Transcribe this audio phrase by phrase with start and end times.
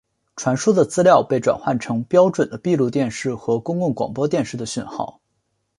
[0.35, 5.21] 传输的资料被转换成标准的闭路电视和公共广播电视的讯号。